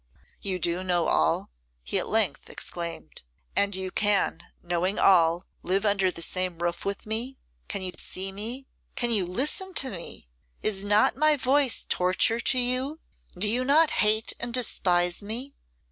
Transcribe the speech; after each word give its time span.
'You 0.41 0.57
do 0.57 0.83
know 0.83 1.05
all,' 1.05 1.51
he 1.83 1.99
at 1.99 2.07
length 2.09 2.49
exclaimed. 2.49 3.21
'And 3.55 3.71
can 3.93 4.31
you, 4.41 4.47
knowing 4.63 4.97
all, 4.97 5.45
live 5.61 5.85
under 5.85 6.09
the 6.09 6.23
same 6.23 6.57
roof 6.57 6.83
with 6.83 7.05
me? 7.05 7.37
Can 7.67 7.83
you 7.83 7.91
see 7.95 8.31
me? 8.31 8.65
Can 8.95 9.11
you 9.11 9.27
listen 9.27 9.75
to 9.75 9.91
me? 9.91 10.27
Is 10.63 10.83
not 10.83 11.15
my 11.17 11.35
voice 11.37 11.85
torture 11.87 12.39
to 12.39 12.57
you? 12.57 12.99
Do 13.37 13.47
you 13.47 13.63
not 13.63 13.91
hate 13.91 14.33
and 14.39 14.51
despise 14.51 15.21
me? 15.21 15.53